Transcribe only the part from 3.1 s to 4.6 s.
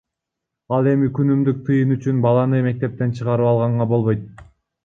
чыгарып алган болбойт.